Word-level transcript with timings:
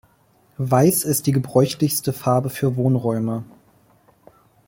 Weiß 0.57 1.03
ist 1.03 1.27
die 1.27 1.31
gebräuchlichste 1.31 2.11
Farbe 2.11 2.49
für 2.49 2.75
Wohnräume. 2.75 3.43